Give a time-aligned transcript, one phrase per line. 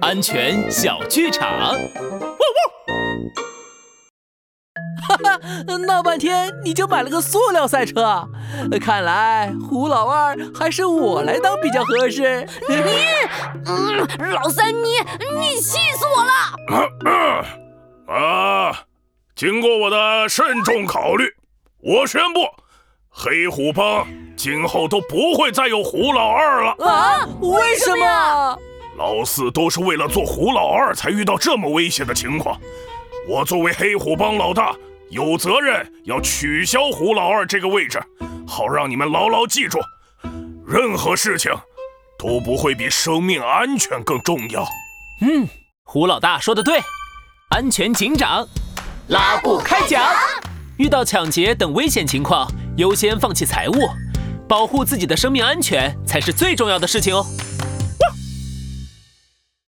[0.00, 1.48] 安全小剧场。
[5.06, 5.38] 哈哈，
[5.86, 8.26] 闹半天你就买了个塑料赛车，
[8.80, 12.46] 看来胡老二还是我来当比较合适。
[12.68, 12.76] 你，
[13.66, 14.88] 嗯，老三，你
[15.38, 17.44] 你气死我了！
[18.08, 18.84] 啊，
[19.36, 21.24] 经过我的慎重考虑，
[21.80, 22.40] 我宣布，
[23.10, 26.70] 黑虎帮今后都不会再有胡老二了。
[26.84, 27.28] 啊？
[27.40, 28.58] 为什么？
[28.96, 32.60] 老四都是为了做胡老二才遇到这么危险的情况。
[33.28, 34.74] 我作为黑虎帮老大，
[35.10, 38.02] 有责任要取消胡老二这个位置，
[38.46, 39.78] 好让你们牢牢记住，
[40.66, 41.50] 任何事情
[42.18, 44.64] 都不会比生命安全更重要。
[45.22, 45.48] 嗯，
[45.84, 46.80] 胡老大说的对，
[47.50, 48.46] 安全警长，
[49.08, 50.04] 拉布开讲。
[50.76, 53.88] 遇到抢劫等危险情况，优先放弃财物，
[54.48, 57.24] 保护自己的生命安全才是最重要的事情哦。